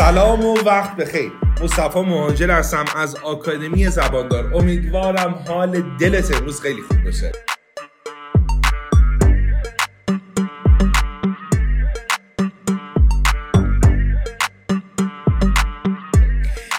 [0.00, 1.32] سلام و وقت بخیر.
[1.62, 4.54] مصطفی مهاجر هستم از آکادمی زباندار.
[4.54, 7.32] امیدوارم حال دلت امروز خیلی خوب باشه.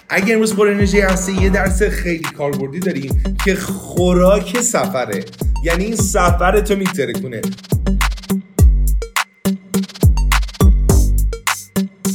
[0.08, 5.24] اگر امروز پر انرژی هستی یه درس خیلی کاربردی داریم که خوراک سفره.
[5.64, 7.40] یعنی این سفر تو میترکونه.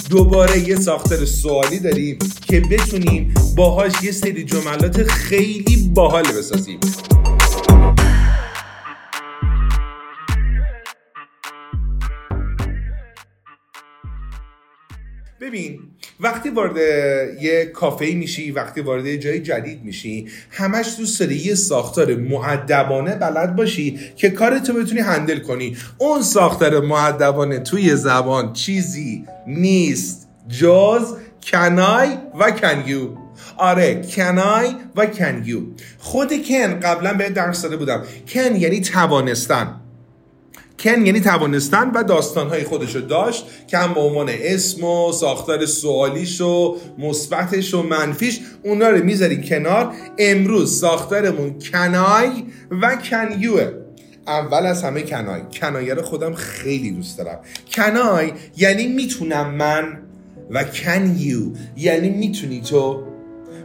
[0.10, 6.80] دوباره یه ساختار سوالی داریم که بتونیم باهاش یه سری جملات خیلی باحال بسازیم.
[15.42, 15.80] ببین
[16.20, 16.78] وقتی وارد
[17.42, 23.16] یه کافه میشی وقتی وارد یه جای جدید میشی همش دوست داری یه ساختار معدبانه
[23.16, 25.78] بلد باشی که کارتو بتونی هندل کنی.
[25.98, 30.28] اون ساختار معدبانه توی زبان چیزی نیست.
[30.50, 33.08] جز کنای و کنیو
[33.58, 35.62] آره کنای و کنیو
[35.98, 38.04] خود کن قبلا به درس داده بودم.
[38.28, 39.82] کن یعنی توانستن.
[40.80, 46.42] کن یعنی توانستن و داستانهای خودشو داشت که هم به عنوان اسم و ساختار سوالیش
[46.42, 49.94] و مثبتش و منفیش اونا رو می‌ذاریم کنار.
[50.18, 52.30] امروز ساختارمون کنای
[52.82, 53.72] و کنیوه.
[54.28, 55.42] اول از همه کنای.
[55.60, 57.40] کنایه رو خودم خیلی دوست دارم.
[57.72, 59.98] کنای یعنی می‌تونم من
[60.52, 60.66] و
[61.20, 63.04] you یعنی می‌تونی تو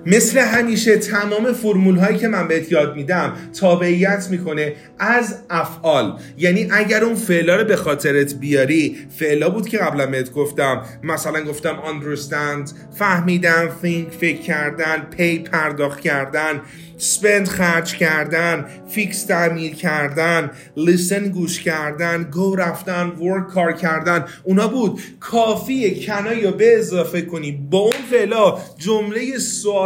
[0.06, 6.18] مثل همیشه تمام فرمول هایی که من بهت یاد میدم تابعیت می‌کنه از افعال.
[6.38, 11.44] یعنی اگر اون فعلا رو به خاطرت بیاری فعلا بود که قبلا بهت گفتم مثلا
[11.44, 16.60] گفتم understand فهمیدن think فکر کردن pay پرداخت کردن
[16.98, 24.68] spend خرج کردن فیکس تعمیر کردن listen گوش کردن go رفتن work کار کردن اونا
[24.68, 25.00] بود.
[25.20, 27.52] کافیه کنایی یا به اضافه کنی.
[27.70, 29.38] با اون فعلا جمله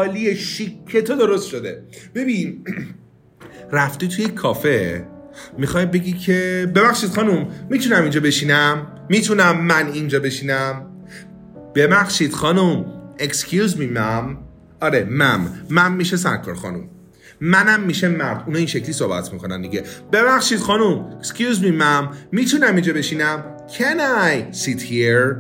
[0.07, 1.83] سوالی شیک تو درست شده.
[2.15, 2.65] ببین
[3.73, 5.07] رفتی توی کافه
[5.59, 10.87] می‌خوای بگی که ببخشید خانم می‌تونم اینجا بشینم؟ می‌تونم من اینجا بشینم؟
[11.75, 12.87] ببخشید خانم
[13.19, 14.39] excuse me مم
[14.81, 16.89] آره مم مم میشه سرکار خانم.
[17.41, 18.43] منم میشه مرد.
[18.47, 19.83] اونا این شکلی صحبت می‌کنن دیگه.
[20.13, 25.35] ببخشید خانم excuse me مم می‌تونم اینجا بشینم؟ Can I sit here?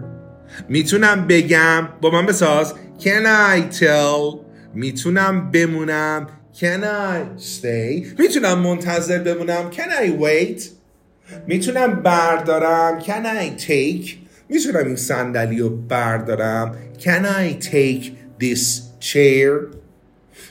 [0.68, 1.88] می‌تونم بگم.
[2.00, 2.74] با من بساز.
[3.00, 3.24] Can
[3.54, 6.26] I tell می‌تونم بمونم.
[6.54, 8.18] Can I stay?
[8.18, 9.70] می‌تونم منتظر بمونم.
[9.70, 10.62] Can I wait?
[11.46, 13.00] می‌تونم بردارم.
[13.00, 14.10] Can I take?
[14.48, 16.76] می‌تونم این صندلی رو بردارم.
[16.98, 18.04] Can I take
[18.40, 18.62] this
[19.00, 19.76] chair?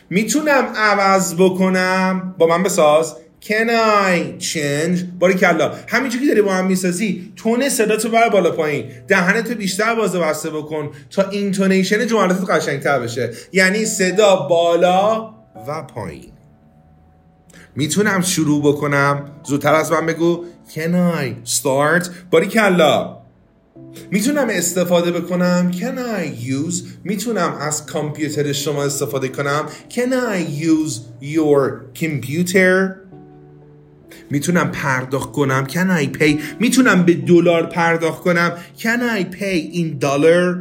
[0.09, 2.35] می‌تونم عوض بکنم.
[2.37, 3.15] با من بساز.
[3.47, 3.69] Can
[4.07, 5.03] I change?
[5.19, 8.85] باریکلا همینجور که داری با هم می‌سازی تون صدا تو بر بالا پایین.
[9.07, 13.31] دهنتو بیشتر باز و بسته بکن تا intonation جملاتت قشنگتر بشه.
[13.51, 15.29] یعنی صدا بالا
[15.67, 16.31] و پایین.
[17.75, 20.45] می‌تونم شروع بکنم؟ زودتر از من بگو.
[20.73, 22.09] Can I start?
[22.31, 23.17] باریکلا
[24.11, 26.83] می‌تونم استفاده بکنم؟ Can I use?
[27.03, 29.65] می‌تونم از کامپیوتر شما استفاده کنم.
[29.89, 33.04] Can I use your computer?
[34.29, 36.41] می‌تونم پرداخت کنم؟ Can I pay?
[36.59, 40.57] می‌تونم به دلار پرداخت کنم؟ Can I pay in dollar?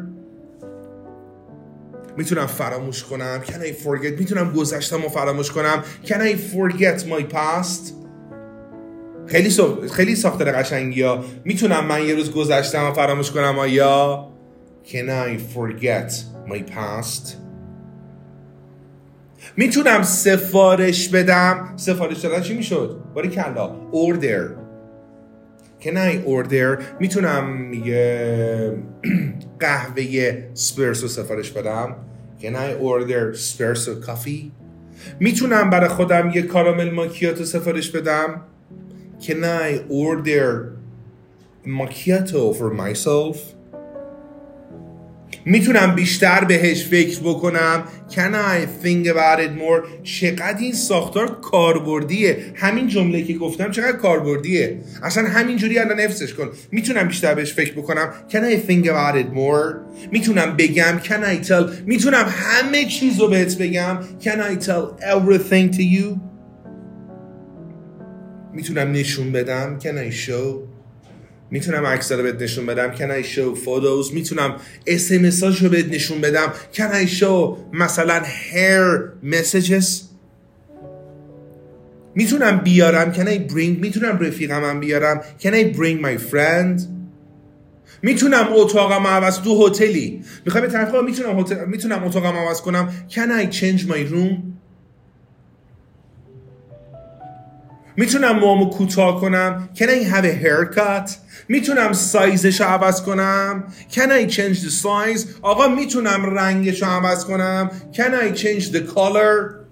[2.17, 4.19] می‌تونم فراموش کنم؟ Can I forget?
[4.19, 7.93] می‌تونم گذشتم رو فراموش کنم؟ Can I forget my past?
[9.27, 9.89] خیلی سو...
[9.89, 11.25] خیلی ساختار قشنگی ها.
[11.45, 14.29] می‌تونم من یه روز گذشتم و فراموش کنم آیا؟
[14.87, 16.13] Can I forget
[16.49, 17.44] my past?
[19.57, 23.71] می‌تونم سفارش بدم؟ سفارش دادن چی می‌شد؟ باری کلا.
[23.93, 24.51] Order.
[25.85, 26.83] Can I order?
[27.01, 28.77] می‌تونم یه
[29.61, 31.97] قهوه سپرسو سفارش بدم.
[32.41, 34.51] Can I order espresso coffee
[35.21, 38.41] می‌تونم برای خودم یه کارامل ماکیاتو سفارش بدم.
[39.21, 40.75] Can I order
[41.67, 43.54] macchiato for myself?
[45.47, 47.85] می‌تونم بیشتر بهش فکر بکنم.
[48.11, 50.03] Can I think about it more?
[50.03, 56.51] چقدر این ساختار کاربردیه؟ همین جمله که گفتم چقدر کاربردیه؟ اصلا همینجوری الان نفسش کن.
[56.73, 58.13] می‌تونم بیشتر بهش فکر بکنم.
[58.29, 59.75] Can I think about it more?
[60.13, 61.01] می‌تونم بگم.
[61.05, 61.83] Can I tell?
[61.87, 63.99] می‌تونم همه چیز رو بهت بگم.
[64.21, 66.19] Can I tell everything to you?
[68.53, 69.79] می‌تونم نشون بدم.
[69.81, 70.74] Can I show?
[71.55, 72.95] می‌تونم عکس رو بهت نشون بدم.
[72.95, 74.13] Can I show photos?
[74.13, 74.57] می‌تونم
[74.87, 76.53] SMS رو بهت نشون بدم.
[76.75, 79.87] Can I show مثلا hair messages?
[82.15, 83.13] می‌تونم بیارم.
[83.13, 85.21] Can I bring می‌تونم رفیقم بیارم.
[85.41, 86.83] Can I bring my friend?
[88.03, 90.25] می‌تونم اتاقم عوض تو هتلی.
[90.45, 92.93] می‌خوای به طرف می‌تونم هتل می‌تونم اتاقم عوض کنم.
[93.11, 94.54] Can I change my room?
[97.97, 101.11] می‌تونم موامو کوتاه کنم؟ Can I have a haircut?
[101.49, 105.27] می‌تونم سایزش رو عوض کنم؟ Can I change the size?
[105.43, 109.65] آقا می‌تونم رنگش رو عوض کنم؟ Can I change the color?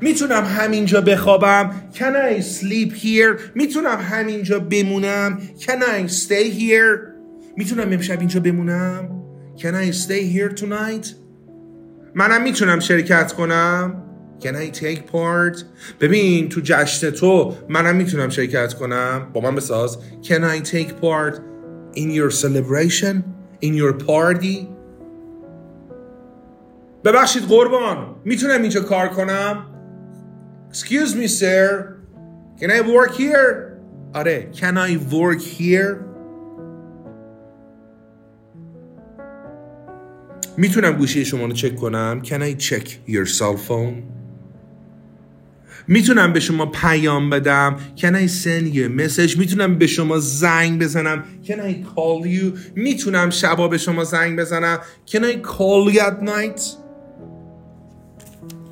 [0.00, 3.40] می‌تونم همینجا بخوابم؟ Can I sleep here?
[3.54, 6.98] می‌تونم همینجا بمونم؟ Can I stay here?
[7.56, 9.22] می‌تونم امشب اینجا بمونم؟
[9.58, 11.08] Can I stay here tonight?
[12.14, 14.02] منم می‌تونم شرکت کنم؟
[14.41, 15.65] Can I take part
[16.01, 21.41] ببین تو جشن تو منم میتونم شرکت کنم با من بساز Can I take part
[21.95, 23.23] in your celebration
[23.61, 24.67] in your party
[27.03, 29.65] ببخشید قربان میتونم اینجا کار کنم
[30.71, 31.95] Excuse me sir
[32.59, 33.55] Can I work here
[34.13, 35.95] آره Can I work here
[40.57, 44.17] میتونم گوشی شما رو چک کنم Can I check your cell phone
[45.92, 47.76] می‌تونم به شما پیام بدم.
[47.96, 49.38] Can I send you a message?
[49.38, 51.24] می‌تونم به شما زنگ بزنم.
[51.44, 52.58] Can I call you?
[52.74, 54.78] می‌تونم شبا به شما زنگ بزنم.
[55.10, 56.62] Can I call you at night?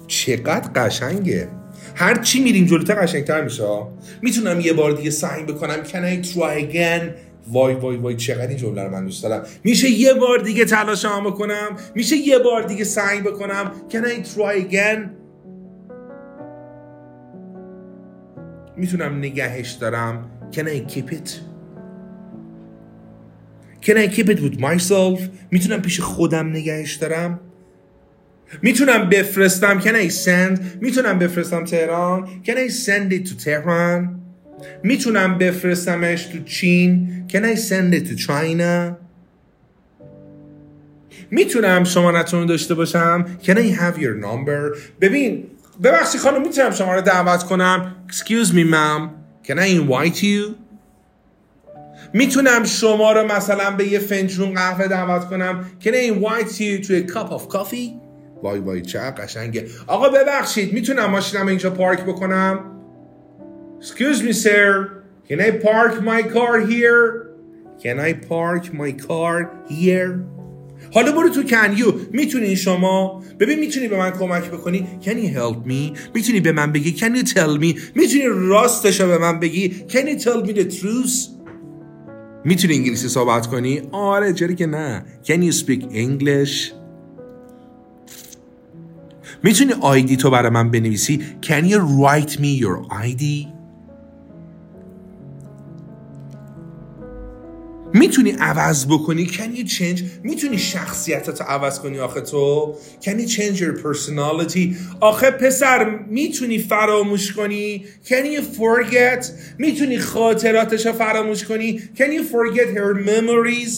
[0.06, 1.48] چقدر قشنگه.
[1.94, 3.82] هر چی میریم جلوتر قشنگتر میشه.
[4.22, 5.76] می‌تونم یه بار دیگه سعی بکنم.
[5.84, 7.02] Can I try again?
[7.48, 9.42] وای وای وای چقدر این جمله رو من دوست دارم.
[9.64, 11.76] میشه یه بار دیگه تلاش هم بکنم.
[11.94, 13.72] میشه یه بار دیگه سعی بکنم.
[13.90, 15.19] Can I try again?
[18.80, 20.30] می‌تونم نگهش دارم.
[20.52, 21.28] Can I keep it?
[23.86, 25.20] Can I keep it with myself?
[25.50, 27.40] می‌تونم پیش خودم نگهش دارم.
[28.62, 29.80] می‌تونم بفرستم.
[29.80, 30.60] Can I send?
[30.80, 32.28] می‌تونم بفرستم تهران.
[32.44, 34.20] Can I send it to تهران
[34.82, 37.24] می‌تونم بفرستمش تو چین.
[37.28, 38.96] Can I send it to China?
[41.30, 43.26] می‌تونم شمارتون داشته باشم.
[43.42, 44.78] Can I have your number?
[45.00, 45.49] ببین
[45.82, 49.10] ببخشید خانم می‌تونم شما رو دعوت کنم؟ Excuse me ma'am.
[49.46, 50.54] Can I invite you?
[52.12, 56.90] می‌تونم شما رو مثلا به یه فنجون قهوه دعوت کنم؟ Can I invite you to
[56.90, 58.00] a cup of coffee?
[58.42, 59.66] وای وای چه قشنگه.
[59.86, 62.64] آقا ببخشید می‌تونم ماشینم اینجا پارک بکنم؟
[63.80, 64.88] Excuse me sir.
[65.28, 67.30] Can I park my car here?
[67.82, 69.34] Can I park my car
[69.68, 70.39] here?
[70.94, 75.98] حالا برو تو کنیو می‌تونی شما؟ ببین می‌تونی به من کمک بکنی؟ You help me?
[76.14, 77.80] می‌تونی به من بگی؟ You tell me?
[77.94, 81.40] می‌تونی راستش به من بگی؟ You tell me the truth?
[82.44, 85.04] می‌تونی انگلیسی صحبت کنی؟ آره چرا که نه.
[85.24, 86.72] Can you speak English?
[89.42, 93.24] می‌تونی آیدی تو برای من بنویسی؟ Can you write me your ID
[97.94, 103.58] می‌تونی عوض بکنی Can you change می‌تونی شخصیتت عوض کنی آخه تو Can you change
[103.60, 109.26] your personality آخه پسر می‌تونی فراموش کنی Can you forget
[109.58, 113.72] می‌تونی خاطراتش رو فراموش کنی Can you forget her memories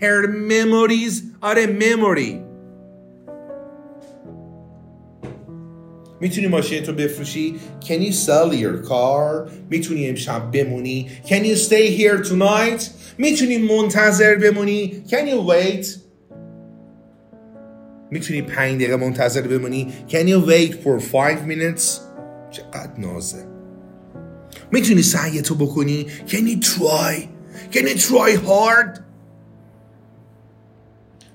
[0.00, 2.47] her memories آره memory
[6.20, 9.50] می‌تونی ماشین تو بفروشی؟ Can you sell your car?
[9.70, 12.82] می‌تونی امشب بمونی؟ Can you stay here tonight?
[13.18, 15.86] می‌تونی منتظر بمونی؟ Can you wait?
[18.10, 21.84] می‌تونی پنج دقیقه منتظر بمونی؟ Can you wait for five minutes?
[22.50, 23.44] چقدر نازه.
[24.72, 27.28] می‌تونی سعی تو بکنی؟ Can you try?
[27.72, 29.07] Can you try hard?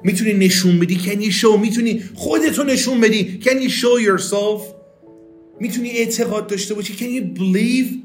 [0.04, 1.60] می‌تونی نشون بدی؟ You show?
[1.60, 4.62] می‌تونی خودتو نشون بدی؟ You show yourself?
[5.60, 8.04] می‌تونی اعتقاد داشته باشی؟ You believe?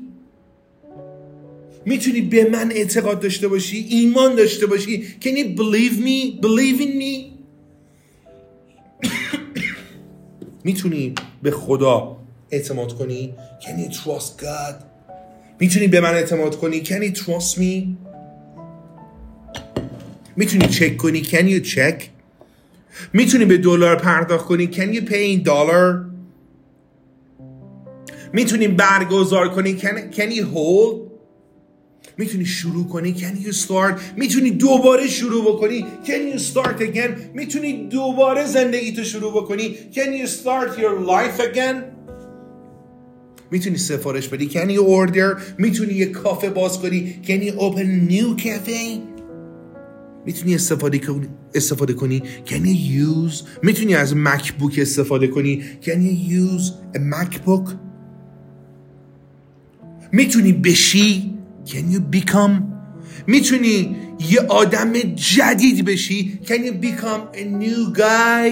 [1.87, 6.43] می‌تونی به من اعتقاد داشته باشی؟ ایمان داشته باشی؟ You believe me?
[6.43, 7.25] Believe in me?
[10.65, 12.17] می‌تونی به خدا
[12.51, 14.75] اعتماد کنی؟ You trust God?
[15.61, 18.08] می‌تونی به من اعتماد کنی؟ You trust me?
[20.39, 22.03] می‌تونی چک کنی؟ Can you check?
[23.13, 26.09] می‌تونی به دلار پرداخت کنی؟ Can you pay in dollar?
[28.33, 31.09] می‌تونی برگزار کنی؟ Can, can you hold?
[32.19, 34.01] می‌تونی شروع کنی؟ Can you start?
[34.17, 37.11] می‌تونی دوباره شروع بکنی؟ Can you start again?
[37.35, 41.77] می‌تونی دوباره زندگی تو شروع بکنی؟ Can you start your life again?
[43.51, 45.43] می‌تونی سفارش بدی؟ Can you order?
[45.59, 49.08] می‌تونی یه کافه باز کنی؟ Can you open new cafe?
[50.29, 56.15] می‌تونی استفاده کنی استفاده کنی؟ Can you use می‌تونی از مکبوک استفاده کنی؟ Can you
[56.43, 56.65] use
[56.97, 57.71] a MacBook?
[60.13, 61.35] می‌تونی بشی؟
[61.67, 62.63] Can you become
[63.27, 63.97] می‌تونی
[64.31, 68.51] یه آدم جدید بشی؟ Can you become a new guy?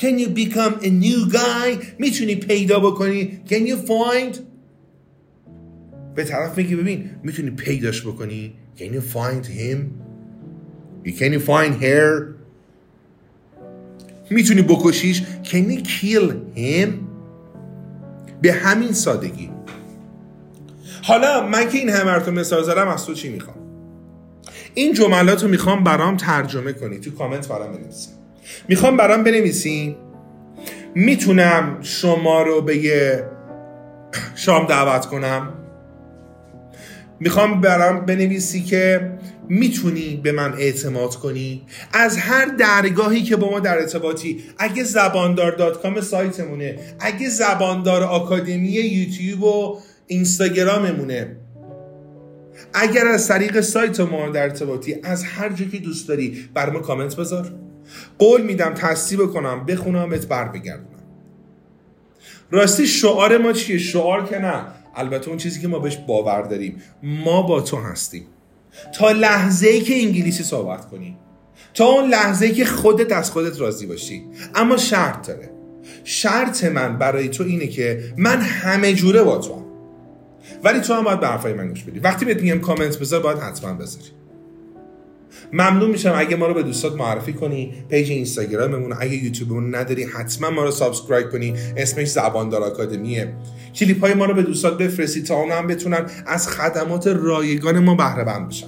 [0.00, 1.84] Can you become a new guy?
[1.98, 4.38] می‌تونی پیدا بکنی؟ Can you find
[6.14, 10.09] به طرف میگی ببین می‌تونی پیداش بکنی؟ Can you find him?
[11.04, 12.34] You Can you find her
[14.30, 15.22] می‌تونی بکشیش.
[15.44, 16.88] Can you kill him?
[18.42, 19.50] به همین سادگی.
[21.02, 23.56] حالا من که این همه رو مثال زدم از تو چی می‌خوام؟
[24.74, 26.98] این جملات رو می‌خوام برام ترجمه کنی.
[26.98, 28.08] تو کامنت برام بنویسی.
[28.68, 29.96] می‌خوام برام بنویسی.
[30.94, 33.24] می‌تونم شما رو به یه
[34.34, 35.52] شام دعوت کنم.
[37.20, 39.10] می‌خوام برام بنویسی که
[39.50, 45.52] می‌تونی به من اعتماد کنی؟ از هر درگاهی که با ما در ارتباطی اگه زباندار
[45.56, 51.36] دات کام سایتمونه اگه زباندار آکادمی یوتیوب و اینستاگراممونه.
[52.74, 56.78] اگر از طریق سایت ما در ارتباطی از هر جا که دوست داری بر ما
[56.78, 57.52] کامنت بذار.
[58.18, 60.86] قول میدم تصدیب کنم بخونم بهت بر بگردونم
[62.50, 64.64] راستی شعار ما چیه؟ شعار که نه.
[64.94, 66.82] البته اون چیزی که ما بهش باور داریم.
[67.02, 68.26] ما با تو هستیم.
[68.98, 71.16] تا لحظه ای که انگلیسی صحبت کنی.
[71.74, 74.24] تا اون لحظه ای که خودت از خودت راضی باشی.
[74.54, 75.50] اما شرط داره.
[76.04, 79.64] شرط من برای تو اینه که من همه جوره با تو هم.
[80.64, 81.98] ولی تو هم باید به حرفای من گوش بدی.
[81.98, 84.04] وقتی بهت میگم کامنت بذار باید حتما بذاری.
[85.52, 88.94] ممنون میشم اگه ما رو به دوستات معرفی کنی page اینستاگراممون.
[89.00, 91.54] اگه یوتیوبمون نداری حتما ما رو subscribe کنی.
[91.76, 93.32] اسمش زباندار آکادمیه.
[93.74, 97.94] کلیپ های ما رو به دوستات بفرستی تا اونا هم بتونن از خدمات رایگان ما
[97.94, 98.66] بهره مند بشن.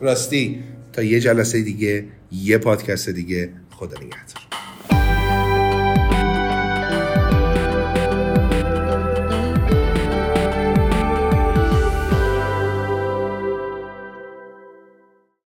[0.00, 3.52] راستی تا یه جلسه دیگه یه پادکست دیگه.
[3.70, 4.49] خدا نگهدار.